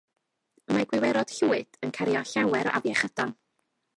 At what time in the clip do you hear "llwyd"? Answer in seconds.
1.33-1.77